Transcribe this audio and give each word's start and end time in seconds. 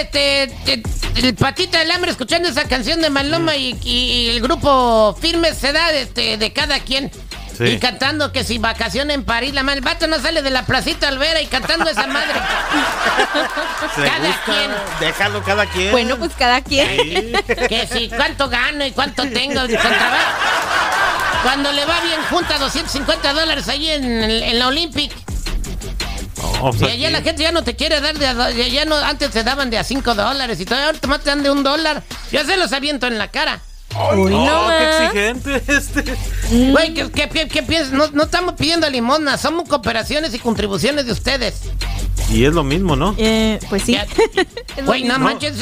este, 0.00 0.42
este, 0.44 0.82
el 1.16 1.34
patita 1.34 1.78
del 1.78 1.90
hambre 1.90 2.10
escuchando 2.10 2.48
esa 2.48 2.64
canción 2.68 3.00
de 3.00 3.10
Maloma 3.10 3.56
y, 3.56 3.78
y 3.82 4.30
el 4.30 4.40
grupo 4.40 5.16
Firme 5.20 5.54
se 5.54 5.72
da 5.72 5.90
este, 5.92 6.36
de 6.36 6.52
cada 6.52 6.78
quien. 6.80 7.10
Sí. 7.56 7.64
Y 7.64 7.78
cantando 7.78 8.32
que 8.32 8.44
si 8.44 8.58
vacación 8.58 9.10
en 9.10 9.24
París, 9.24 9.54
la 9.54 9.62
madre. 9.62 9.78
El 9.78 9.84
vato 9.84 10.06
no 10.06 10.20
sale 10.20 10.42
de 10.42 10.50
la 10.50 10.66
placita 10.66 11.08
Alvera 11.08 11.40
y 11.40 11.46
cantando 11.46 11.88
esa 11.88 12.06
madre. 12.06 12.34
¿Se 13.94 14.02
Cada 14.02 14.26
gusta? 14.28 14.42
quien. 14.44 14.70
Déjalo 15.00 15.42
cada 15.42 15.64
quien. 15.66 15.90
Bueno, 15.90 16.16
pues 16.18 16.32
cada 16.38 16.60
quien. 16.60 16.86
Sí. 16.86 17.32
Que 17.68 17.86
si 17.90 18.08
cuánto 18.10 18.50
gano 18.50 18.84
y 18.84 18.90
cuánto 18.90 19.22
tengo. 19.30 19.60
con 19.60 19.68
trabajo. 19.68 20.32
Cuando 21.42 21.72
le 21.72 21.86
va 21.86 21.98
bien, 22.02 22.20
junta 22.28 22.58
250 22.58 23.32
dólares 23.32 23.68
ahí 23.68 23.88
en, 23.90 24.04
en 24.04 24.58
la 24.58 24.66
Olympic. 24.68 25.12
Y 26.88 26.90
allá 26.90 27.10
la 27.10 27.22
gente 27.22 27.42
ya 27.42 27.52
no 27.52 27.62
te 27.64 27.76
quiere 27.76 28.00
dar 28.00 28.16
de 28.18 28.26
a 28.26 28.34
do- 28.34 28.50
ya 28.50 28.84
no, 28.84 28.96
antes 28.96 29.30
te 29.30 29.42
daban 29.44 29.70
de 29.70 29.78
a 29.78 29.84
5 29.84 30.14
dólares 30.14 30.58
y 30.60 30.64
todo, 30.64 30.78
ahorita 30.78 31.06
más 31.08 31.20
te 31.20 31.30
dan 31.30 31.42
de 31.42 31.50
un 31.50 31.62
dólar. 31.62 32.02
Yo 32.32 32.44
se 32.44 32.56
los 32.56 32.72
aviento 32.72 33.06
en 33.06 33.18
la 33.18 33.30
cara. 33.30 33.60
Uy, 34.14 34.30
no 34.30 34.44
No, 34.44 34.68
qué 34.68 35.28
exigente 35.30 35.62
este. 35.68 36.04
Güey, 36.70 36.92
¿qué, 36.92 37.10
qué, 37.10 37.28
qué- 37.30 37.48
qué 37.48 37.62
piensas? 37.62 37.92
No, 37.92 38.08
no 38.12 38.24
estamos 38.24 38.54
pidiendo 38.54 38.88
limosna, 38.90 39.38
somos 39.38 39.66
cooperaciones 39.68 40.34
y 40.34 40.38
contribuciones 40.38 41.06
de 41.06 41.12
ustedes. 41.12 41.54
Y 42.30 42.44
es 42.44 42.52
lo 42.52 42.64
mismo, 42.64 42.96
¿no? 42.96 43.14
Eh, 43.18 43.58
pues 43.68 43.82
sí. 43.84 43.96
Güey, 44.84 45.04
no 45.04 45.18
manches, 45.18 45.54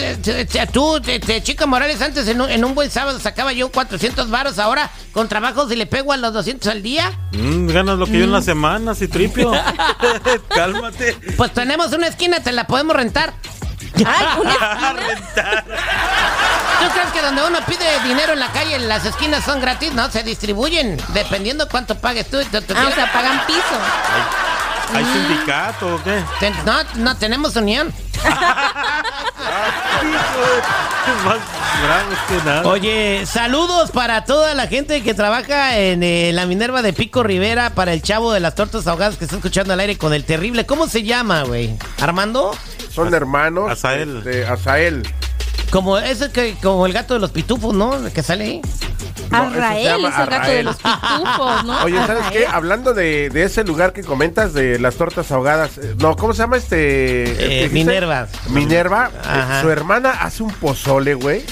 tú, 0.72 1.00
Chica 1.42 1.66
Morales, 1.66 2.02
antes 2.02 2.26
en 2.26 2.40
un, 2.40 2.50
en 2.50 2.64
un 2.64 2.74
buen 2.74 2.90
sábado 2.90 3.20
sacaba 3.20 3.52
yo 3.52 3.70
400 3.70 4.28
varos, 4.28 4.58
ahora 4.58 4.90
con 5.12 5.28
trabajos 5.28 5.70
y 5.70 5.76
le 5.76 5.86
pego 5.86 6.12
a 6.12 6.16
los 6.16 6.32
200 6.32 6.66
al 6.68 6.82
día. 6.82 7.12
Mm, 7.32 7.68
ganas 7.68 7.96
lo 7.98 8.06
que 8.06 8.18
yo 8.18 8.24
en 8.24 8.32
la 8.32 8.42
semana, 8.42 8.94
si 8.96 9.06
tripio. 9.06 9.52
Cálmate. 10.48 11.16
Pues 11.36 11.52
tenemos 11.54 11.92
una 11.92 12.08
esquina, 12.08 12.40
te 12.40 12.50
la 12.50 12.66
podemos 12.66 12.96
rentar. 12.96 13.34
Ay, 14.04 14.26
una 14.40 14.52
esquina. 14.52 14.92
rentar. 14.94 15.64
¿Tú 15.64 16.90
crees 16.92 17.08
que 17.12 17.22
donde 17.22 17.42
uno 17.46 17.58
pide 17.66 17.84
dinero 18.08 18.32
en 18.32 18.40
la 18.40 18.50
calle, 18.50 18.78
las 18.80 19.04
esquinas 19.06 19.44
son 19.44 19.60
gratis? 19.60 19.92
No, 19.94 20.10
se 20.10 20.24
distribuyen 20.24 20.96
dependiendo 21.12 21.68
cuánto 21.68 21.96
pagues 21.98 22.28
tú. 22.28 22.38
Te- 22.50 22.60
te- 22.60 22.74
Ah, 22.74 22.88
o 22.90 22.94
sea, 22.94 23.12
pagan 23.12 23.40
piso. 23.46 23.60
¿Hay 24.92 25.04
sindicato 25.04 25.94
o 25.94 26.02
qué? 26.02 26.22
no, 26.66 26.82
no 26.96 27.16
tenemos 27.16 27.56
unión. 27.56 27.92
Más 31.24 31.38
bravos 31.82 32.18
que 32.28 32.36
nada. 32.44 32.68
Oye, 32.68 33.26
saludos 33.26 33.90
para 33.90 34.24
toda 34.24 34.54
la 34.54 34.66
gente 34.66 35.02
que 35.02 35.14
trabaja 35.14 35.78
en 35.78 36.02
eh, 36.02 36.32
la 36.32 36.46
Minerva 36.46 36.82
de 36.82 36.92
Pico 36.92 37.22
Rivera, 37.22 37.70
para 37.70 37.92
el 37.92 38.02
chavo 38.02 38.32
de 38.32 38.40
las 38.40 38.54
tortas 38.54 38.86
ahogadas 38.86 39.16
que 39.16 39.24
está 39.24 39.36
escuchando 39.36 39.72
al 39.72 39.80
aire 39.80 39.96
con 39.98 40.12
el 40.14 40.24
terrible. 40.24 40.66
¿Cómo 40.66 40.86
se 40.86 41.02
llama, 41.02 41.42
güey? 41.42 41.76
¿Armando? 42.00 42.56
Son 42.90 43.12
hermanos. 43.12 43.70
Azael. 43.70 44.18
este, 44.18 44.46
Azael. 44.46 45.02
Como 45.70 45.98
ese 45.98 46.30
que, 46.30 46.56
como 46.62 46.86
el 46.86 46.92
gato 46.92 47.14
de 47.14 47.20
los 47.20 47.30
pitufos, 47.30 47.74
¿no? 47.74 47.98
Que 48.12 48.22
sale 48.22 48.44
ahí. 48.44 48.62
No, 49.30 49.36
Arrael 49.38 50.04
es 50.04 50.18
el 50.18 50.26
gato 50.26 50.50
de 50.50 50.62
los 50.62 50.76
pitufos, 50.76 51.64
¿no? 51.64 51.84
Oye, 51.84 51.96
¿sabes 52.06 52.24
qué? 52.32 52.38
Arrael. 52.46 52.54
Hablando 52.54 52.94
de, 52.94 53.30
de 53.30 53.42
ese 53.44 53.64
lugar 53.64 53.92
que 53.92 54.02
comentas, 54.02 54.52
de 54.54 54.78
las 54.78 54.94
tortas 54.96 55.30
ahogadas. 55.32 55.78
eh, 55.78 55.94
No, 55.98 56.16
¿cómo 56.16 56.32
se 56.32 56.38
llama 56.42 56.56
este? 56.56 57.64
Eh? 57.64 57.68
Minerva. 57.70 58.26
Minerva. 58.50 59.10
eh, 59.14 59.18
Ajá. 59.24 59.62
su 59.62 59.70
hermana 59.70 60.10
hace 60.10 60.42
un 60.42 60.50
pozole, 60.52 61.14
güey. 61.14 61.44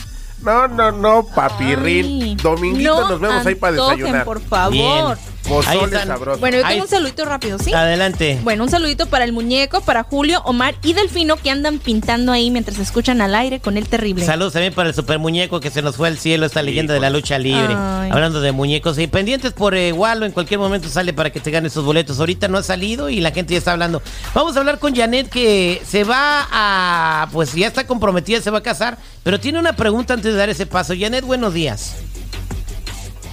No, 0.43 0.67
no, 0.69 0.91
no, 0.91 1.25
papirrín. 1.25 2.37
Dominguito 2.39 3.03
no 3.03 3.09
nos 3.11 3.21
vemos 3.21 3.47
ahí 3.47 3.55
para 3.55 3.73
desayunar. 3.77 4.25
por 4.25 4.41
favor. 4.41 4.73
Bien. 4.73 5.05
Ahí 5.45 5.51
Pozole 5.77 5.85
están. 5.85 6.07
sabroso. 6.09 6.41
Bueno, 6.41 6.59
yo 6.59 6.65
Ahí- 6.65 6.75
tengo 6.75 6.85
un 6.85 6.91
saludito 6.91 7.25
rápido, 7.25 7.59
¿sí? 7.59 7.73
Adelante. 7.75 8.39
Bueno, 8.43 8.65
un 8.65 8.71
saludito 8.71 9.07
para 9.07 9.25
el 9.25 9.33
muñeco, 9.33 9.81
para 9.81 10.03
Julio, 10.05 10.41
Omar 10.45 10.75
y 10.83 10.93
Delfino 10.95 11.37
que 11.37 11.51
andan 11.51 11.79
pintando 11.79 12.33
ahí 12.33 12.51
mientras 12.51 12.79
escuchan 12.79 13.21
al 13.21 13.35
aire 13.35 13.61
con 13.61 13.77
el 13.77 13.89
terrible. 13.89 14.25
Saludos 14.25 14.53
también 14.55 14.73
para 14.73 14.89
el 14.91 14.95
super 14.95 15.19
muñeco 15.19 15.61
que 15.61 15.71
se 15.71 15.83
nos 15.83 15.97
fue 15.97 16.09
al 16.09 16.17
cielo, 16.17 16.47
esta 16.47 16.63
leyenda 16.63 16.95
de 16.95 17.01
la 17.01 17.11
lucha 17.11 17.39
libre. 17.39 17.75
Ay. 17.77 18.11
Hablando 18.13 18.41
de 18.41 18.53
muñecos 18.53 18.99
y 18.99 19.07
pendientes 19.09 19.53
por 19.53 19.75
eh, 19.75 19.93
Wallo, 19.93 20.25
en 20.25 20.33
cualquier 20.33 20.61
momento 20.61 20.89
sale 20.89 21.13
para 21.13 21.31
que 21.31 21.41
te 21.41 21.51
ganes 21.51 21.73
esos 21.73 21.85
boletos. 21.85 22.19
Ahorita 22.21 22.49
no 22.49 22.59
ha 22.59 22.63
salido 22.63 23.09
y 23.11 23.21
la 23.21 23.33
gente 23.33 23.53
ya 23.55 23.59
está 23.59 23.73
hablando. 23.73 24.01
Vamos 24.35 24.57
a 24.57 24.61
hablar 24.61 24.79
con 24.79 24.95
Janet 24.95 25.29
que 25.29 25.83
se 25.87 26.05
va 26.05 26.47
a, 26.53 27.29
pues 27.33 27.53
ya 27.55 27.67
está 27.67 27.87
comprometida, 27.87 28.41
se 28.41 28.51
va 28.51 28.59
a 28.59 28.63
casar, 28.63 28.97
pero 29.23 29.41
tiene 29.41 29.59
una 29.59 29.75
pregunta 29.75 30.15
antes 30.15 30.33
de 30.33 30.39
dar 30.39 30.49
ese 30.49 30.67
paso. 30.67 30.95
Janet, 30.99 31.25
buenos 31.25 31.53
días. 31.53 31.97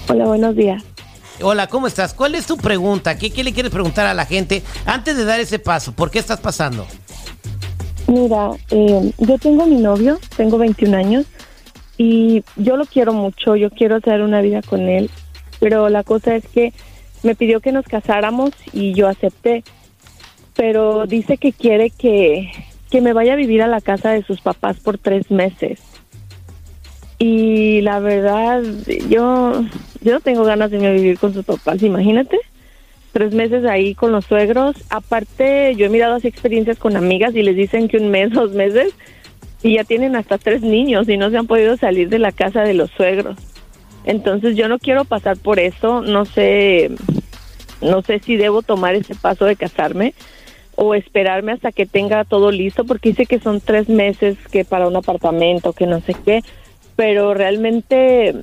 Hola, 0.07 0.25
buenos 0.25 0.55
días. 0.55 0.83
Hola, 1.41 1.67
¿cómo 1.67 1.87
estás? 1.87 2.13
¿Cuál 2.13 2.35
es 2.35 2.45
tu 2.45 2.57
pregunta? 2.57 3.17
¿Qué, 3.17 3.31
qué 3.31 3.43
le 3.43 3.53
quieres 3.53 3.71
preguntar 3.71 4.05
a 4.05 4.13
la 4.13 4.25
gente 4.25 4.61
antes 4.85 5.15
de 5.15 5.23
dar 5.23 5.39
ese 5.39 5.57
paso? 5.57 5.93
¿Por 5.93 6.11
qué 6.11 6.19
estás 6.19 6.39
pasando? 6.41 6.85
Mira, 8.07 8.51
eh, 8.71 9.11
yo 9.19 9.37
tengo 9.37 9.65
mi 9.65 9.77
novio, 9.77 10.19
tengo 10.35 10.57
21 10.57 10.97
años 10.97 11.25
y 11.97 12.43
yo 12.57 12.75
lo 12.75 12.85
quiero 12.85 13.13
mucho, 13.13 13.55
yo 13.55 13.69
quiero 13.69 13.97
hacer 13.97 14.21
una 14.21 14.41
vida 14.41 14.61
con 14.61 14.89
él, 14.89 15.09
pero 15.59 15.89
la 15.89 16.03
cosa 16.03 16.35
es 16.35 16.45
que 16.47 16.73
me 17.23 17.35
pidió 17.35 17.61
que 17.61 17.71
nos 17.71 17.85
casáramos 17.85 18.51
y 18.73 18.93
yo 18.93 19.07
acepté, 19.07 19.63
pero 20.55 21.05
dice 21.05 21.37
que 21.37 21.53
quiere 21.53 21.89
que, 21.89 22.51
que 22.89 22.99
me 22.99 23.13
vaya 23.13 23.33
a 23.33 23.37
vivir 23.37 23.61
a 23.61 23.67
la 23.67 23.79
casa 23.79 24.09
de 24.09 24.23
sus 24.23 24.41
papás 24.41 24.77
por 24.77 24.97
tres 24.97 25.29
meses. 25.31 25.79
Y 27.17 27.81
la 27.81 27.99
verdad, 27.99 28.63
yo, 29.09 29.65
yo 30.01 30.13
no 30.13 30.19
tengo 30.19 30.43
ganas 30.43 30.71
de 30.71 30.77
irme 30.77 30.93
vivir 30.93 31.19
con 31.19 31.33
sus 31.33 31.45
papás, 31.45 31.81
imagínate. 31.83 32.37
tres 33.11 33.33
meses 33.33 33.65
ahí 33.65 33.95
con 33.95 34.11
los 34.11 34.25
suegros. 34.25 34.75
Aparte, 34.89 35.75
yo 35.75 35.87
he 35.87 35.89
mirado 35.89 36.15
así 36.15 36.27
experiencias 36.27 36.77
con 36.77 36.95
amigas 36.95 37.35
y 37.35 37.41
les 37.41 37.55
dicen 37.55 37.87
que 37.87 37.97
un 37.97 38.09
mes, 38.09 38.31
dos 38.33 38.51
meses, 38.51 38.93
y 39.61 39.75
ya 39.75 39.83
tienen 39.83 40.15
hasta 40.15 40.37
tres 40.37 40.61
niños 40.61 41.09
y 41.09 41.17
no 41.17 41.29
se 41.29 41.37
han 41.37 41.47
podido 41.47 41.75
salir 41.77 42.09
de 42.09 42.19
la 42.19 42.31
casa 42.31 42.61
de 42.61 42.73
los 42.73 42.91
suegros. 42.91 43.37
Entonces 44.05 44.55
yo 44.55 44.67
no 44.67 44.79
quiero 44.79 45.05
pasar 45.05 45.37
por 45.37 45.59
eso, 45.59 46.01
no 46.01 46.25
sé, 46.25 46.91
no 47.81 48.01
sé 48.01 48.19
si 48.19 48.37
debo 48.37 48.61
tomar 48.61 48.95
ese 48.95 49.15
paso 49.15 49.45
de 49.45 49.55
casarme 49.55 50.13
o 50.75 50.95
esperarme 50.95 51.51
hasta 51.51 51.73
que 51.73 51.85
tenga 51.85 52.23
todo 52.23 52.51
listo, 52.51 52.85
porque 52.85 53.09
dice 53.09 53.25
que 53.25 53.39
son 53.39 53.59
tres 53.59 53.89
meses 53.89 54.37
que 54.49 54.63
para 54.63 54.87
un 54.87 54.95
apartamento, 54.95 55.73
que 55.73 55.85
no 55.85 55.99
sé 55.99 56.15
qué, 56.25 56.41
pero 56.95 57.33
realmente 57.33 58.35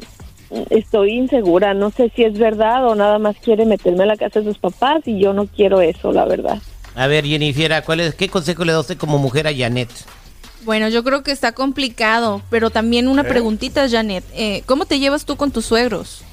estoy 0.70 1.12
insegura, 1.12 1.74
no 1.74 1.90
sé 1.90 2.10
si 2.14 2.22
es 2.22 2.38
verdad 2.38 2.86
o 2.86 2.94
nada 2.94 3.18
más 3.18 3.36
quiere 3.38 3.66
meterme 3.66 4.04
a 4.04 4.06
la 4.06 4.16
casa 4.16 4.40
de 4.40 4.46
sus 4.46 4.58
papás 4.58 5.02
y 5.06 5.18
yo 5.18 5.32
no 5.32 5.46
quiero 5.46 5.80
eso, 5.80 6.12
la 6.12 6.24
verdad. 6.24 6.58
A 6.94 7.06
ver, 7.06 7.24
Jennifer, 7.24 7.82
¿cuál 7.84 8.00
es, 8.00 8.14
¿qué 8.14 8.28
consejo 8.28 8.64
le 8.64 8.72
da 8.72 8.80
usted 8.80 8.96
como 8.96 9.18
mujer 9.18 9.46
a 9.46 9.54
Janet? 9.54 9.90
Bueno, 10.64 10.88
yo 10.88 11.04
creo 11.04 11.22
que 11.22 11.30
está 11.30 11.52
complicado, 11.52 12.42
pero 12.50 12.70
también 12.70 13.06
una 13.06 13.22
¿Eh? 13.22 13.26
preguntita, 13.26 13.88
Janet. 13.88 14.24
Eh, 14.34 14.62
¿Cómo 14.66 14.84
te 14.86 14.98
llevas 14.98 15.24
tú 15.24 15.36
con 15.36 15.50
tus 15.50 15.66
suegros? 15.66 16.24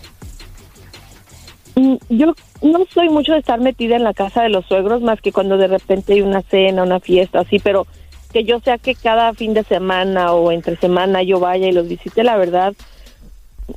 Mm, 1.75 1.96
Yo 2.09 2.34
no 2.62 2.85
soy 2.94 3.09
mucho 3.09 3.34
de 3.34 3.40
estar 3.40 3.59
metida 3.59 3.96
en 3.96 4.03
la 4.03 4.13
casa 4.13 4.44
de 4.44 4.50
los 4.50 4.66
suegros, 4.66 5.02
más 5.02 5.19
que 5.22 5.31
cuando 5.31 5.57
de 5.57 5.68
repente 5.68 6.13
hay 6.13 6.22
una 6.22 6.41
cena, 6.41 6.84
una 6.84 7.00
fiesta, 7.00 7.41
así, 7.41 7.59
pero 7.59 7.85
que 8.31 8.44
yo 8.44 8.59
sea 8.59 8.78
que 8.78 8.96
cada 8.96 9.34
fin 9.34 9.53
de 9.53 9.63
semana 9.63 10.34
o 10.34 10.52
entre 10.52 10.78
semana 10.78 11.22
yo 11.23 11.40
vaya 11.40 11.68
y 11.68 11.72
los 11.72 11.88
visite, 11.88 12.23
la 12.23 12.38
verdad, 12.38 12.73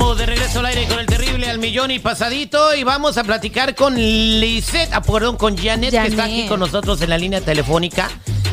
Estamos 0.00 0.16
de 0.16 0.24
regreso 0.24 0.60
al 0.60 0.64
aire 0.64 0.86
con 0.88 0.98
el 0.98 1.04
terrible 1.04 1.50
al 1.50 1.58
millón 1.58 1.90
y 1.90 1.98
pasadito 1.98 2.74
y 2.74 2.84
vamos 2.84 3.18
a 3.18 3.24
platicar 3.24 3.74
con 3.74 3.96
Lisette, 3.96 4.88
ah, 4.94 5.02
perdón, 5.02 5.36
con 5.36 5.58
Janet, 5.58 5.90
que 5.90 6.06
está 6.06 6.24
aquí 6.24 6.46
con 6.48 6.58
nosotros 6.58 7.02
en 7.02 7.10
la 7.10 7.18
línea 7.18 7.42
telefónica, 7.42 8.08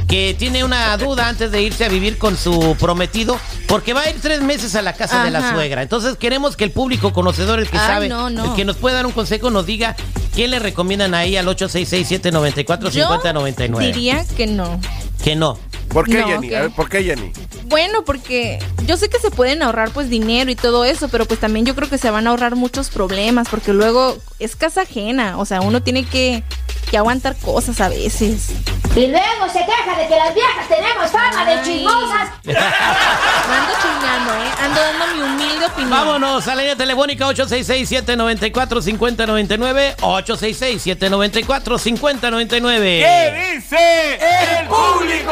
que 0.09 0.35
tiene 0.37 0.65
una 0.65 0.97
duda 0.97 1.29
antes 1.29 1.49
de 1.49 1.61
irse 1.61 1.85
a 1.85 1.87
vivir 1.87 2.17
con 2.17 2.35
su 2.35 2.75
prometido, 2.77 3.39
porque 3.65 3.93
va 3.93 4.01
a 4.01 4.09
ir 4.09 4.17
tres 4.21 4.41
meses 4.41 4.75
a 4.75 4.81
la 4.81 4.91
casa 4.91 5.23
de 5.23 5.31
la 5.31 5.53
suegra. 5.53 5.81
Entonces 5.81 6.17
queremos 6.17 6.57
que 6.57 6.65
el 6.65 6.71
público 6.71 7.13
conocedor, 7.13 7.59
el 7.59 7.69
que 7.69 7.77
Ay, 7.77 7.87
sabe, 7.87 8.09
no, 8.09 8.29
no. 8.29 8.43
el 8.43 8.53
que 8.53 8.65
nos 8.65 8.75
puede 8.75 8.97
dar 8.97 9.05
un 9.05 9.13
consejo, 9.13 9.49
nos 9.49 9.65
diga 9.65 9.95
qué 10.35 10.49
le 10.49 10.59
recomiendan 10.59 11.13
ahí 11.13 11.37
al 11.37 11.47
866-794-5099. 11.47 13.71
Yo 13.71 13.79
diría 13.79 14.25
que 14.35 14.47
no. 14.47 14.81
Que 15.23 15.37
no. 15.37 15.57
¿Por 15.87 16.07
qué, 16.07 16.19
No, 16.19 16.27
Jenny? 16.27 16.49
¿qué? 16.49 16.57
A 16.57 16.61
ver, 16.63 16.71
¿por 16.71 16.89
qué, 16.89 17.05
Jenny? 17.05 17.31
Bueno, 17.67 18.05
porque 18.05 18.59
yo 18.85 18.95
sé 18.95 19.09
que 19.09 19.19
se 19.19 19.29
pueden 19.29 19.61
ahorrar 19.61 19.91
pues 19.91 20.09
dinero 20.09 20.49
y 20.49 20.55
todo 20.55 20.85
eso, 20.85 21.09
pero 21.09 21.25
pues 21.25 21.41
también 21.41 21.65
yo 21.65 21.75
creo 21.75 21.89
que 21.89 21.97
se 21.97 22.09
van 22.09 22.25
a 22.25 22.29
ahorrar 22.29 22.55
muchos 22.55 22.89
problemas, 22.89 23.49
porque 23.49 23.73
luego 23.73 24.17
es 24.39 24.55
casa 24.55 24.83
ajena, 24.83 25.37
o 25.37 25.43
sea, 25.43 25.59
uno 25.59 25.83
tiene 25.83 26.05
que, 26.05 26.43
que 26.89 26.97
aguantar 26.97 27.35
cosas 27.37 27.79
a 27.81 27.89
veces. 27.89 28.51
Y 28.95 29.07
luego 29.07 29.47
se 29.51 29.59
queja 29.59 29.95
de 29.97 30.07
que 30.07 30.15
las 30.15 30.33
viejas 30.33 30.67
tenemos 30.67 31.11
fama 31.11 31.45
de 31.45 31.51
Ay. 31.51 31.61
chismosas. 31.63 32.29
Ando 32.47 33.73
chingando, 33.81 34.33
¿eh? 34.33 34.49
Ando 34.59 34.79
dando 34.81 35.05
mi 35.13 35.21
humilde 35.21 35.65
opinión. 35.65 35.89
Vámonos 35.91 36.47
a 36.47 36.55
la 36.55 36.61
línea 36.61 36.75
telefónica 36.75 37.27
866-794-5099. 37.27 39.95
866-794-5099. 39.97 42.81
¿Qué 42.81 43.53
dice 43.55 44.15
el 44.59 44.67
público? 44.67 45.31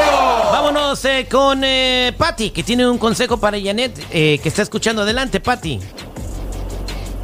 Vámonos 0.52 1.04
eh, 1.06 1.28
con 1.30 1.64
eh, 1.64 2.14
Patty, 2.18 2.50
que 2.52 2.64
tiene 2.64 2.88
un 2.88 2.98
consejo 2.98 3.38
para 3.38 3.58
Janet, 3.60 3.98
eh, 4.12 4.40
que 4.44 4.50
está 4.50 4.62
escuchando. 4.62 5.02
Adelante, 5.02 5.40
Patty. 5.40 5.80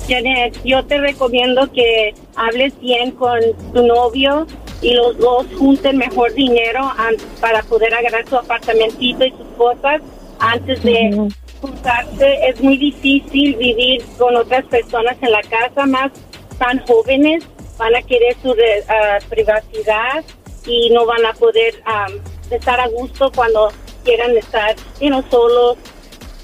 Janet, 0.08 0.60
yo 0.64 0.84
te 0.86 0.98
recomiendo 0.98 1.72
que 1.72 2.14
hables 2.36 2.78
bien 2.80 3.12
con 3.12 3.40
tu 3.74 3.86
novio 3.86 4.48
y 4.82 4.94
los 4.94 5.18
dos 5.18 5.46
junten 5.58 5.98
mejor 5.98 6.34
dinero 6.34 6.92
para 7.40 7.62
poder 7.64 7.94
agarrar 7.94 8.28
su 8.28 8.36
apartamentito 8.38 9.26
y 9.26 9.32
sus 9.32 9.48
cosas 9.58 10.02
antes 10.40 10.82
de 10.84 11.30
juntarse. 11.62 12.48
Es 12.48 12.60
muy 12.62 12.78
difícil 12.78 13.56
vivir 13.56 14.04
con 14.18 14.36
otras 14.36 14.66
personas 14.66 15.18
en 15.22 15.32
la 15.32 15.42
casa, 15.44 15.86
más 15.86 16.12
tan 16.58 16.80
jóvenes, 16.86 17.44
van 17.78 17.96
a 17.96 18.02
querer 18.02 18.36
su 18.42 18.54
re- 18.54 18.84
ah, 18.88 19.20
privacidad 19.30 20.24
y 20.66 20.90
no 20.92 21.06
van 21.06 21.26
a 21.26 21.34
poder 21.34 21.76
am, 21.86 22.14
estar 22.50 22.80
a 22.80 22.88
gusto 22.88 23.32
cuando 23.36 23.70
quieran 24.04 24.36
estar 24.38 24.76
you 25.00 25.08
know, 25.10 25.24
solos. 25.30 25.78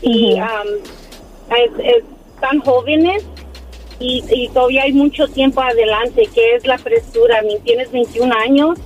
Y 0.02 0.38
es, 0.40 1.72
es 1.80 2.04
tan 2.40 2.60
jóvenes 2.60 3.26
y, 4.00 4.24
y 4.30 4.48
todavía 4.50 4.84
hay 4.84 4.94
mucho 4.94 5.28
tiempo 5.28 5.62
adelante, 5.62 6.28
que 6.34 6.56
es 6.56 6.66
la 6.66 6.78
presura. 6.78 7.40
A 7.40 7.42
mí 7.42 7.58
tienes 7.64 7.92
21 7.92 8.34
años, 8.44 8.80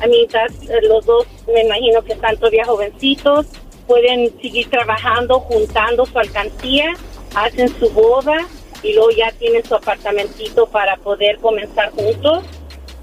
a 0.00 0.06
mí 0.06 0.22
estás- 0.24 0.52
eh, 0.68 0.80
los 0.88 1.04
dos 1.06 1.26
me 1.52 1.62
imagino 1.62 2.02
que 2.02 2.12
están 2.12 2.36
todavía 2.36 2.64
jovencitos, 2.64 3.46
pueden 3.86 4.32
seguir 4.40 4.68
trabajando, 4.70 5.40
juntando 5.40 6.06
su 6.06 6.18
alcancía, 6.18 6.94
hacen 7.34 7.68
su 7.78 7.90
boda 7.90 8.36
y 8.82 8.94
luego 8.94 9.10
ya 9.10 9.30
tienen 9.32 9.64
su 9.64 9.74
apartamentito 9.74 10.66
para 10.66 10.96
poder 10.96 11.38
comenzar 11.38 11.90
juntos. 11.90 12.44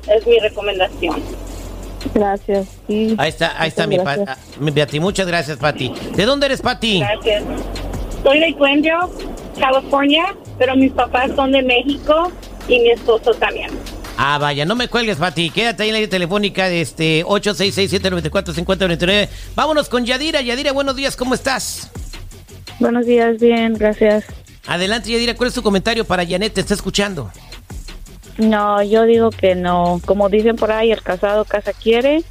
Es 0.08 0.26
mi 0.26 0.40
recomendación. 0.40 1.22
Gracias. 2.14 2.68
Sí. 2.88 3.14
Ahí 3.18 3.30
está, 3.30 3.62
ahí 3.62 3.68
está 3.68 3.86
mi, 3.86 3.98
pa- 3.98 4.16
Gracias. 4.16 4.38
ah, 4.38 4.58
mi 4.60 4.72
Patty. 4.72 5.00
Muchas 5.00 5.28
gracias, 5.28 5.58
Patty. 5.58 5.94
¿De 6.16 6.26
dónde 6.26 6.46
eres, 6.48 6.62
Patty? 6.62 7.00
Gracias. 7.00 7.44
Soy 8.24 8.40
de 8.40 8.52
Glendale, 8.54 9.12
California, 9.60 10.36
pero 10.60 10.76
mis 10.76 10.92
papás 10.92 11.32
son 11.36 11.54
de 11.54 11.64
México 11.64 12.32
y 12.68 12.78
mi 12.80 12.92
esposo 12.92 13.34
también. 13.34 13.72
Ah, 14.18 14.38
vaya, 14.38 14.66
no 14.66 14.76
me 14.76 14.90
cuelgues, 14.90 15.18
Pati. 15.18 15.50
Quédate 15.50 15.84
ahí 15.84 15.90
en 15.90 15.94
la 15.94 16.00
línea 16.00 16.10
telefónica 16.10 16.68
de 16.68 16.82
este 16.82 17.24
866-794-5099. 17.26 19.30
Vámonos 19.56 19.88
con 19.88 20.06
Yadira. 20.06 20.42
Yadira, 20.42 20.74
buenos 20.74 20.98
días, 20.98 21.16
¿cómo 21.16 21.34
estás? 21.34 21.90
Buenos 22.80 23.06
días, 23.06 23.40
bien, 23.40 23.74
gracias. 23.74 24.26
Adelante, 24.68 25.10
Yadira, 25.10 25.36
¿cuál 25.36 25.48
es 25.48 25.54
tu 25.54 25.64
comentario 25.64 26.04
para 26.04 26.28
Janet? 26.28 26.54
Te 26.54 26.60
está 26.62 26.74
escuchando. 26.74 27.32
No, 28.38 28.84
yo 28.84 29.04
digo 29.04 29.32
que 29.32 29.56
no. 29.56 30.02
Como 30.06 30.30
dicen 30.30 30.58
por 30.58 30.72
ahí, 30.72 30.92
el 30.92 31.02
casado 31.02 31.46
casa 31.46 31.72
quiere. 31.74 32.24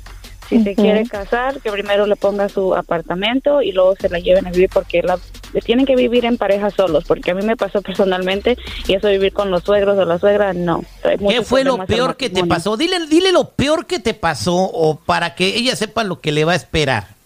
Si 0.49 0.63
se 0.63 0.75
quiere 0.75 1.05
casar, 1.05 1.61
que 1.61 1.71
primero 1.71 2.07
le 2.07 2.17
ponga 2.17 2.49
su 2.49 2.75
apartamento 2.75 3.61
y 3.61 3.73
luego 3.73 3.95
se 3.97 4.09
la 4.09 4.19
lleven 4.19 4.47
a 4.47 4.51
vivir 4.51 4.71
porque 4.73 5.03
la, 5.03 5.19
tienen 5.65 5.85
que 5.85 5.95
vivir 5.95 6.25
en 6.25 6.39
pareja 6.39 6.71
solos. 6.71 7.05
Porque 7.05 7.33
a 7.33 7.35
mí 7.35 7.45
me 7.45 7.57
pasó 7.57 7.83
personalmente 7.83 8.57
y 8.87 8.95
eso 8.95 9.09
vivir 9.09 9.33
con 9.33 9.51
los 9.51 9.63
suegros 9.63 9.99
o 9.99 10.05
la 10.05 10.19
suegra, 10.19 10.55
no. 10.55 10.85
¿Qué 11.03 11.43
fue 11.43 11.65
lo 11.65 11.85
peor 11.87 12.17
que 12.17 12.31
te 12.31 12.45
pasó? 12.45 12.77
Dile, 12.77 13.07
dile 13.07 13.33
lo 13.33 13.51
peor 13.51 13.87
que 13.87 13.99
te 13.99 14.15
pasó 14.15 14.57
o 14.57 14.97
para 14.97 15.35
que 15.35 15.57
ella 15.57 15.77
sepa 15.77 16.03
lo 16.05 16.21
que 16.21 16.33
le 16.33 16.45
va 16.45 16.53
a 16.53 16.57
esperar. 16.57 17.19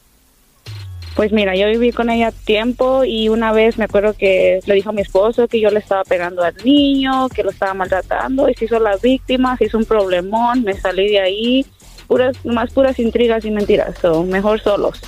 Pues 1.14 1.30
mira, 1.30 1.54
yo 1.54 1.66
viví 1.68 1.92
con 1.92 2.08
ella 2.08 2.32
tiempo 2.32 3.04
y 3.04 3.28
una 3.28 3.52
vez 3.52 3.76
me 3.76 3.84
acuerdo 3.84 4.14
que 4.14 4.60
le 4.64 4.74
dijo 4.74 4.90
a 4.90 4.92
mi 4.94 5.02
esposo 5.02 5.46
que 5.46 5.60
yo 5.60 5.70
le 5.70 5.78
estaba 5.78 6.04
pegando 6.04 6.42
al 6.42 6.54
niño, 6.64 7.28
que 7.28 7.42
lo 7.42 7.50
estaba 7.50 7.74
maltratando 7.74 8.48
y 8.48 8.54
se 8.54 8.64
hizo 8.64 8.78
la 8.78 8.96
víctima, 8.96 9.56
se 9.58 9.66
hizo 9.66 9.76
un 9.76 9.84
problemón, 9.84 10.64
me 10.64 10.72
salí 10.72 11.10
de 11.10 11.20
ahí, 11.20 11.66
puras, 12.06 12.36
más 12.44 12.72
puras 12.72 12.98
intrigas 12.98 13.44
y 13.44 13.50
mentiras, 13.50 13.94
so, 14.00 14.22
mejor 14.24 14.60
solos. 14.60 14.98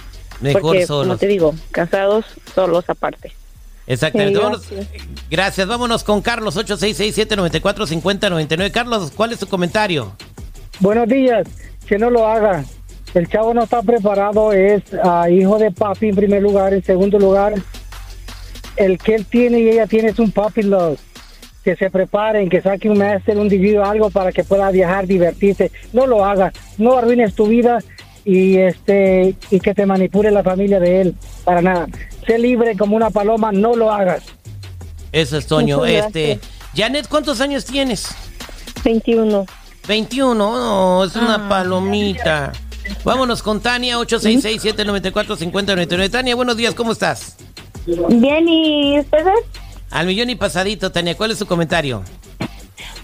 Mejor 0.40 0.62
Porque, 0.62 0.86
solos. 0.86 1.06
como 1.06 1.18
te 1.18 1.26
digo, 1.28 1.54
casados 1.70 2.24
solos 2.54 2.84
aparte. 2.88 3.32
Exactamente. 3.86 4.34
Sí, 4.34 4.40
Vámonos- 4.42 4.66
gracias. 5.30 5.66
Vámonos 5.68 6.02
con 6.04 6.20
Carlos, 6.22 6.56
866-794-5099. 6.56 8.70
Carlos, 8.72 9.12
¿cuál 9.14 9.32
es 9.32 9.38
tu 9.38 9.46
comentario? 9.46 10.12
Buenos 10.80 11.06
días, 11.08 11.46
que 11.86 11.98
no 11.98 12.10
lo 12.10 12.26
haga. 12.26 12.64
El 13.14 13.28
chavo 13.28 13.54
no 13.54 13.62
está 13.64 13.80
preparado, 13.82 14.52
es 14.52 14.82
ah, 15.04 15.28
hijo 15.30 15.58
de 15.58 15.70
papi 15.70 16.08
en 16.08 16.16
primer 16.16 16.42
lugar, 16.42 16.72
en 16.74 16.82
segundo 16.82 17.16
lugar, 17.18 17.54
el 18.76 18.98
que 18.98 19.14
él 19.14 19.24
tiene 19.26 19.60
y 19.60 19.68
ella 19.68 19.86
tiene 19.86 20.08
es 20.08 20.18
un 20.18 20.32
papi 20.32 20.62
love. 20.62 20.98
Que 21.64 21.76
se 21.76 21.88
preparen, 21.90 22.48
que 22.50 22.60
saque 22.60 22.90
un 22.90 22.98
máster, 22.98 23.38
un 23.38 23.48
degree 23.48 23.78
o 23.78 23.84
algo 23.84 24.10
para 24.10 24.30
que 24.32 24.44
pueda 24.44 24.70
viajar, 24.70 25.06
divertirse. 25.06 25.70
No 25.94 26.06
lo 26.06 26.22
haga, 26.24 26.52
no 26.78 26.96
arruines 26.98 27.34
tu 27.34 27.46
vida 27.46 27.78
y 28.24 28.56
este 28.58 29.34
y 29.50 29.60
que 29.60 29.72
te 29.74 29.86
manipule 29.86 30.30
la 30.30 30.42
familia 30.42 30.78
de 30.78 31.00
él, 31.00 31.14
para 31.44 31.62
nada. 31.62 31.86
Sé 32.26 32.38
libre 32.38 32.76
como 32.76 32.96
una 32.96 33.08
paloma, 33.10 33.50
no 33.52 33.74
lo 33.76 33.90
hagas. 33.90 34.22
Eso 35.12 35.38
es 35.38 35.46
Toño. 35.46 35.78
Muchas 35.78 36.06
Este, 36.06 36.38
Janet, 36.76 37.08
¿cuántos 37.08 37.40
años 37.40 37.64
tienes? 37.64 38.08
21. 38.84 39.46
21, 39.88 40.34
no, 40.34 41.04
es 41.04 41.16
una 41.16 41.36
Ah. 41.36 41.46
palomita. 41.48 42.52
Vámonos 43.04 43.42
con 43.42 43.60
Tania, 43.60 43.98
866-794-5099. 43.98 46.10
Tania, 46.10 46.34
buenos 46.34 46.56
días, 46.56 46.74
¿cómo 46.74 46.92
estás? 46.92 47.36
Bien, 47.86 48.48
¿y 48.48 48.98
ustedes? 49.00 49.34
Al 49.94 50.06
millón 50.06 50.28
y 50.28 50.34
pasadito, 50.34 50.90
Tania, 50.90 51.16
¿cuál 51.16 51.30
es 51.30 51.38
tu 51.38 51.46
comentario? 51.46 52.02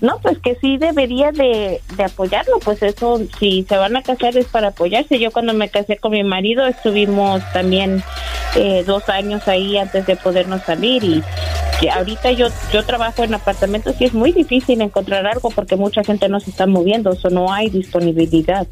No, 0.01 0.19
pues 0.19 0.39
que 0.39 0.57
sí 0.57 0.77
debería 0.77 1.31
de, 1.31 1.81
de 1.97 2.05
apoyarlo, 2.05 2.59
pues 2.59 2.83
eso, 2.83 3.21
si 3.39 3.65
se 3.69 3.77
van 3.77 3.97
a 3.97 4.03
casar 4.03 4.37
es 4.37 4.47
para 4.47 4.69
apoyarse. 4.69 5.21
Yo 5.21 5.31
cuando 5.31 5.55
me 5.55 5.69
casé 5.69 5.99
con 5.99 6.11
mi 6.11 6.25
marido 6.25 6.67
estuvimos 6.67 7.43
también 7.53 8.03
eh, 8.57 8.83
dos 8.85 9.09
años 9.09 9.47
ahí 9.47 9.79
antes 9.79 10.05
de 10.07 10.17
podernos 10.17 10.63
salir 10.63 11.05
y 11.05 11.23
ahorita 11.89 12.33
yo 12.33 12.49
yo 12.73 12.85
trabajo 12.85 13.23
en 13.23 13.35
apartamentos 13.35 13.95
y 14.01 14.05
es 14.05 14.13
muy 14.13 14.33
difícil 14.33 14.81
encontrar 14.81 15.27
algo 15.27 15.51
porque 15.51 15.77
mucha 15.77 16.03
gente 16.03 16.29
no 16.29 16.41
se 16.41 16.51
está 16.51 16.67
moviendo, 16.67 17.11
o 17.11 17.31
no 17.31 17.53
hay 17.53 17.71
disponibilidad. 17.71 18.67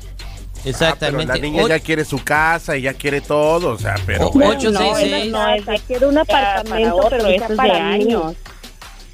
Ah, 0.58 0.60
pero 0.64 0.70
Exactamente. 0.70 1.32
la 1.34 1.38
niña 1.38 1.62
O- 1.64 1.68
ya 1.68 1.78
quiere 1.80 2.04
su 2.04 2.22
casa 2.22 2.76
y 2.76 2.82
ya 2.82 2.94
quiere 2.94 3.20
todo, 3.20 3.70
o 3.74 3.78
sea, 3.78 3.94
pero... 4.06 4.30
Bueno. 4.30 4.50
Ocho, 4.50 4.70
no, 4.70 4.78
seis, 4.80 4.96
eso 4.98 5.16
seis. 5.16 5.32
no 5.32 5.48
es 5.54 5.66
de- 5.66 5.80
Quiero 5.86 6.08
un 6.08 6.18
apartamento, 6.18 6.96
para 6.96 7.08
pero 7.08 7.18
otro, 7.18 7.28
ya 7.30 7.34
eso 7.36 7.44
es 7.44 7.48
de 7.50 7.56
para 7.56 7.74
mí. 7.74 7.80
años. 7.80 8.34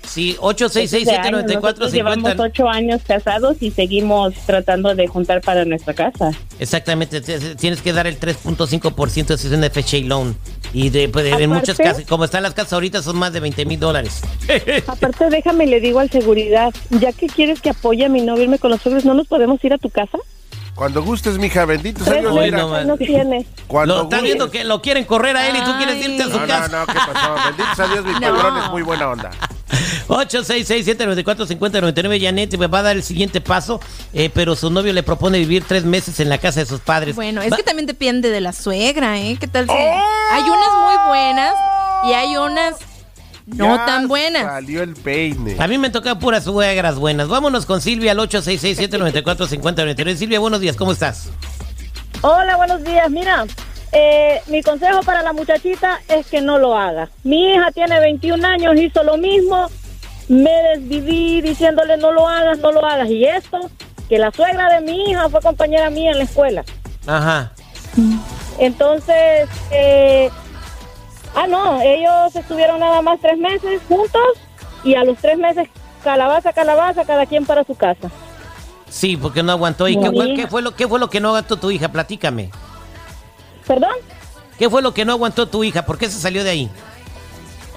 Sí, 0.07 0.37
Nosotros 0.41 0.75
llevamos 0.75 2.33
866-794-50. 2.35 2.41
ocho 2.45 2.69
años 2.69 3.01
casados 3.09 3.57
y 3.61 3.71
seguimos 3.71 4.35
tratando 4.47 4.95
de 4.95 5.07
juntar 5.09 5.41
para 5.41 5.65
nuestra 5.65 5.95
casa. 5.95 6.31
Exactamente, 6.59 7.21
te- 7.23 7.39
te- 7.39 7.55
tienes 7.57 7.81
que 7.81 7.93
dar 7.93 8.07
el 8.07 8.19
3.5% 8.21 9.27
de 9.35 9.39
sesión 9.39 9.63
de 9.63 9.71
FHA 9.71 10.01
loan. 10.07 10.37
Y 10.75 10.91
de, 10.91 11.09
pues, 11.09 11.25
en 11.41 11.49
muchas 11.51 11.79
casas, 11.79 12.05
como 12.07 12.25
están 12.27 12.43
las 12.43 12.53
casas 12.53 12.75
ahorita, 12.75 13.03
son 13.03 13.17
más 13.17 13.33
de 13.33 13.41
20 13.41 13.65
mil 13.65 13.81
dólares. 13.81 14.21
Aparte, 14.87 15.31
déjame 15.31 15.67
le 15.67 15.81
digo 15.81 16.01
al 16.01 16.11
seguridad, 16.11 16.73
ya 16.91 17.11
que 17.13 17.27
quieres 17.27 17.61
que 17.63 17.71
apoye 17.71 18.05
a 18.05 18.09
mi 18.09 18.21
novio 18.21 18.45
irme 18.45 18.59
con 18.59 18.71
los 18.71 18.83
suegros, 18.83 19.05
¿no 19.07 19.15
nos 19.15 19.27
podemos 19.27 19.65
ir 19.65 19.73
a 19.73 19.79
tu 19.79 19.89
casa? 19.89 20.19
Cuando 20.75 21.03
gustes, 21.05 21.39
mija, 21.39 21.65
bendito 21.65 22.03
sea 22.03 22.15
Tres 22.15 22.23
Dios. 22.23 22.35
Uy, 22.35 22.45
mira. 22.47 22.59
no, 22.59 22.85
no 22.85 22.97
tiene. 22.97 23.47
Cuando 23.69 23.95
Lo, 23.95 24.03
está 24.03 24.17
gustes. 24.17 24.23
viendo 24.23 24.51
que 24.51 24.65
lo 24.65 24.83
quieren 24.83 25.05
correr 25.05 25.37
a 25.37 25.47
él 25.49 25.57
y 25.57 25.61
tú 25.65 25.71
quieres 25.77 26.05
irte 26.05 26.23
a 26.25 26.27
su 26.27 26.33
No, 26.33 26.41
no, 26.41 26.47
casa. 26.47 26.69
no, 26.69 26.87
¿qué 26.87 26.95
pasó? 27.13 27.35
Bendito 27.47 27.75
sea 27.77 27.87
Dios, 27.89 28.05
mi 28.05 28.13
No. 28.15 28.21
patrón 28.35 28.59
es 28.59 28.71
muy 28.71 28.83
buena 28.83 29.09
onda. 29.09 29.31
866-794-5099. 30.09 32.21
Janet 32.21 32.55
va 32.73 32.79
a 32.79 32.83
dar 32.83 32.97
el 32.97 33.03
siguiente 33.03 33.41
paso, 33.41 33.81
eh, 34.13 34.31
pero 34.33 34.55
su 34.57 34.71
novio 34.71 34.93
le 34.93 35.03
propone 35.03 35.39
vivir 35.39 35.65
tres 35.67 35.85
meses 35.85 36.21
en 36.21 36.29
la 36.29 36.39
casa 36.39 36.61
de 36.61 36.67
sus 36.67 36.81
padres. 36.81 37.15
Bueno, 37.17 37.43
es 37.43 37.53
Va- 37.53 37.57
que 37.57 37.63
también 37.63 37.87
depende 37.87 38.31
de 38.31 38.41
la 38.41 38.53
suegra, 38.53 39.19
¿eh? 39.19 39.37
¿Qué 39.39 39.49
tal 39.49 39.67
si 39.67 39.73
hay 39.73 40.43
unas 40.43 40.73
muy 40.85 40.95
buenas 41.09 41.55
y 42.09 42.13
hay 42.13 42.37
unas 42.37 42.75
no 43.47 43.77
Ya 43.77 43.87
tan 43.87 44.09
buenas? 44.09 44.45
Salió 44.45 44.83
el 44.83 44.95
peine. 44.95 45.57
A 45.59 45.67
mí 45.69 45.79
me 45.79 45.91
toca 45.91 46.19
puras 46.19 46.45
suegras 46.45 46.97
buenas. 46.97 47.29
Vámonos 47.29 47.67
con 47.67 47.81
Silvia 47.81 48.13
al 48.13 48.19
866-794-5099. 48.19 50.17
Silvia, 50.17 50.39
buenos 50.41 50.61
días, 50.61 50.77
¿cómo 50.77 50.93
estás? 50.93 51.31
Hola, 52.23 52.57
buenos 52.57 52.83
días. 52.85 53.11
Mira, 53.11 53.45
eh, 53.93 54.41
mi 54.49 54.63
consejo 54.63 55.01
para 55.03 55.23
la 55.23 55.33
muchachita 55.33 56.01
es 56.09 56.27
que 56.27 56.41
no 56.41 56.59
lo 56.59 56.77
haga. 56.77 57.11
Mi 57.23 57.53
hija 57.53 57.71
tiene 57.73 58.01
21 58.01 58.47
años, 58.47 58.75
hizo 58.77 59.03
lo 59.05 59.17
mismo. 59.19 59.71
Me 60.29 60.51
desviví 60.75 61.43
diciéndole 61.43 61.97
no 61.99 62.13
lo 62.13 62.27
hagas, 62.27 62.59
no 62.59 62.73
lo 62.73 62.85
hagas. 62.85 63.11
Y 63.11 63.25
esto, 63.27 63.71
que 64.09 64.19
la 64.19 64.33
suegra 64.33 64.69
de 64.75 64.81
mi 64.81 65.11
hija 65.11 65.29
fue 65.29 65.41
compañera 65.43 65.91
mía 65.91 66.13
en 66.13 66.19
la 66.19 66.25
escuela. 66.25 66.65
Ajá. 67.07 67.53
Entonces, 68.59 69.49
eh, 69.71 70.31
ah, 71.35 71.47
no, 71.47 71.81
ellos 71.83 72.35
estuvieron 72.35 72.81
nada 72.81 73.03
más 73.03 73.19
tres 73.21 73.39
meses 73.39 73.81
juntos 73.89 74.23
y 74.85 74.95
a 74.95 75.05
los 75.05 75.17
tres 75.19 75.39
meses, 75.39 75.69
calabaza, 76.03 76.53
calabaza, 76.53 77.05
cada 77.05 77.27
quien 77.27 77.45
para 77.47 77.65
su 77.65 77.75
casa. 77.75 78.11
Sí, 78.89 79.17
porque 79.17 79.43
no 79.43 79.53
aguantó. 79.53 79.89
¿Y 79.89 79.99
qué, 79.99 80.11
fue- 80.11 80.27
hija. 80.29 80.43
qué 80.43 80.47
fue 80.49 80.63
lo, 80.63 80.75
qué 80.77 80.87
fue 80.87 81.01
lo 81.01 81.11
que 81.11 81.21
no 81.21 81.29
aguantó 81.29 81.57
tu 81.57 81.71
hija? 81.71 81.89
Platícame. 81.89 82.51
¿Perdón? 83.67 83.95
¿Qué 84.59 84.71
fue 84.71 84.83
lo 84.83 84.95
que 84.95 85.05
no 85.05 85.13
aguantó 85.13 85.47
tu 85.49 85.65
hija? 85.65 85.85
¿Por 85.85 85.99
qué 85.99 86.09
se 86.09 86.19
salió 86.21 86.45
de 86.45 86.51
ahí? 86.51 86.71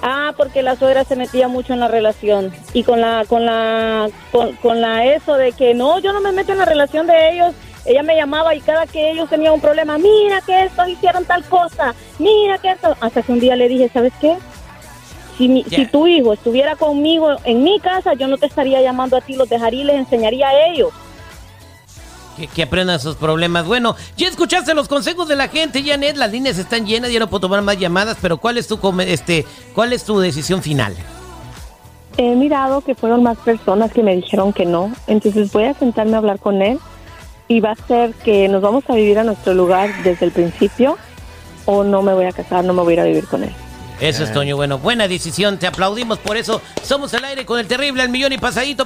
Ah, 0.03 0.33
porque 0.37 0.61
la 0.61 0.75
suegra 0.75 1.03
se 1.05 1.15
metía 1.15 1.47
mucho 1.47 1.73
en 1.73 1.79
la 1.79 1.87
relación 1.87 2.53
y 2.73 2.83
con 2.83 3.01
la, 3.01 3.25
con 3.27 3.45
la, 3.47 4.09
con, 4.31 4.55
con 4.57 4.79
la 4.79 5.05
eso 5.05 5.33
de 5.37 5.53
que 5.53 5.73
no, 5.73 5.97
yo 5.99 6.13
no 6.13 6.21
me 6.21 6.31
meto 6.31 6.51
en 6.51 6.59
la 6.59 6.65
relación 6.65 7.07
de 7.07 7.31
ellos. 7.33 7.53
Ella 7.87 8.03
me 8.03 8.15
llamaba 8.15 8.53
y 8.53 8.59
cada 8.59 8.85
que 8.85 9.11
ellos 9.11 9.29
tenían 9.29 9.53
un 9.53 9.61
problema, 9.61 9.97
mira 9.97 10.41
que 10.41 10.65
estos 10.65 10.89
hicieron 10.89 11.23
tal 11.25 11.43
cosa, 11.45 11.95
mira 12.19 12.57
que 12.57 12.71
esto. 12.71 12.95
Hasta 12.99 13.21
que 13.23 13.31
un 13.31 13.39
día 13.39 13.55
le 13.55 13.69
dije, 13.69 13.89
¿sabes 13.93 14.11
qué? 14.19 14.35
Si, 15.37 15.47
mi- 15.47 15.63
si 15.63 15.85
tu 15.85 16.05
hijo 16.07 16.33
estuviera 16.33 16.75
conmigo 16.75 17.29
en 17.45 17.63
mi 17.63 17.79
casa, 17.79 18.13
yo 18.13 18.27
no 18.27 18.37
te 18.37 18.47
estaría 18.47 18.81
llamando 18.81 19.15
a 19.17 19.21
ti, 19.21 19.35
los 19.35 19.47
dejaría 19.47 19.81
y 19.81 19.85
les 19.85 19.95
enseñaría 19.95 20.49
a 20.49 20.67
ellos. 20.67 20.89
Que, 22.35 22.47
que 22.47 22.63
aprendan 22.63 22.99
sus 22.99 23.15
problemas. 23.15 23.65
Bueno, 23.65 23.95
ya 24.17 24.27
escuchaste 24.27 24.73
los 24.73 24.87
consejos 24.87 25.27
de 25.27 25.35
la 25.35 25.47
gente, 25.47 25.81
Janet. 25.83 26.17
Las 26.17 26.31
líneas 26.31 26.57
están 26.57 26.85
llenas, 26.85 27.11
ya 27.11 27.19
no 27.19 27.27
puedo 27.29 27.41
tomar 27.41 27.61
más 27.61 27.79
llamadas, 27.79 28.17
pero 28.21 28.37
¿cuál 28.37 28.57
es 28.57 28.67
tu, 28.67 28.79
este, 28.99 29.45
cuál 29.73 29.93
es 29.93 30.03
tu 30.03 30.19
decisión 30.19 30.61
final? 30.61 30.95
He 32.17 32.35
mirado 32.35 32.81
que 32.81 32.95
fueron 32.95 33.23
más 33.23 33.37
personas 33.37 33.91
que 33.93 34.03
me 34.03 34.15
dijeron 34.15 34.51
que 34.51 34.65
no, 34.65 34.91
entonces 35.07 35.51
voy 35.51 35.65
a 35.65 35.73
sentarme 35.75 36.15
a 36.15 36.17
hablar 36.17 36.39
con 36.39 36.61
él 36.63 36.79
y 37.47 37.59
va 37.59 37.71
a 37.71 37.75
ser 37.75 38.13
que 38.13 38.47
nos 38.47 38.61
vamos 38.61 38.83
a 38.89 38.95
vivir 38.95 39.19
a 39.19 39.23
nuestro 39.23 39.53
lugar 39.53 39.89
desde 40.03 40.25
el 40.25 40.31
principio 40.31 40.97
o 41.65 41.83
no 41.83 42.01
me 42.01 42.13
voy 42.13 42.25
a 42.25 42.31
casar, 42.31 42.63
no 42.63 42.73
me 42.73 42.81
voy 42.81 42.91
a 42.91 42.93
ir 42.93 42.99
a 43.01 43.03
vivir 43.05 43.27
con 43.27 43.43
él. 43.43 43.53
Eso 43.99 44.23
es, 44.23 44.31
Toño. 44.31 44.55
Bueno, 44.55 44.77
buena 44.77 45.07
decisión. 45.07 45.57
Te 45.57 45.65
aplaudimos 45.65 46.19
por 46.19 46.37
eso. 46.37 46.61
Somos 46.83 47.13
el 47.15 47.25
aire 47.25 47.45
con 47.45 47.59
el 47.59 47.67
terrible 47.67 48.03
al 48.03 48.09
millón 48.09 48.31
y 48.31 48.37
pasadito. 48.37 48.85